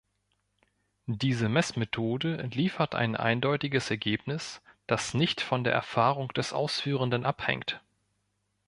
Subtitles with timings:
[1.05, 7.83] Diese Messmethode liefert ein eindeutiges Ergebnis, das nicht von der Erfahrung des Ausführenden abhängt.